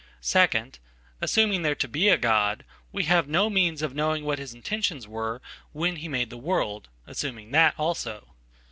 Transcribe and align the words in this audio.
Second, 0.23 0.79
assuming 1.21 1.61
there 1.61 1.75
to 1.75 1.87
be 1.87 2.09
a 2.09 2.17
God, 2.17 2.65
we 2.91 3.03
have 3.03 3.27
no 3.27 3.51
means 3.51 3.83
ofknowing 3.83 4.23
what 4.23 4.39
his 4.39 4.51
intentions 4.51 5.07
were 5.07 5.43
when 5.73 5.97
he 5.97 6.07
made 6.07 6.31
the 6.31 6.37
world— 6.37 6.89
assumingthat 7.07 7.73
also. 7.77 8.33